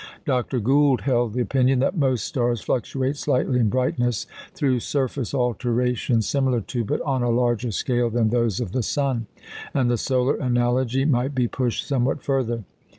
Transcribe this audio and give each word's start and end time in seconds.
Dr. 0.25 0.59
Gould 0.59 1.01
held 1.01 1.33
the 1.33 1.41
opinion 1.43 1.77
that 1.77 1.95
most 1.95 2.25
stars 2.25 2.61
fluctuate 2.61 3.17
slightly 3.17 3.59
in 3.59 3.69
brightness 3.69 4.25
through 4.55 4.79
surface 4.79 5.31
alterations 5.31 6.27
similar 6.27 6.59
to, 6.59 6.83
but 6.83 7.01
on 7.01 7.21
a 7.21 7.29
larger 7.29 7.69
scale 7.69 8.09
than 8.09 8.29
those 8.31 8.59
of 8.59 8.71
the 8.71 8.81
sun; 8.81 9.27
and 9.75 9.91
the 9.91 9.97
solar 9.99 10.37
analogy 10.37 11.05
might 11.05 11.35
be 11.35 11.47
pushed 11.47 11.85
somewhat 11.87 12.23
further. 12.23 12.63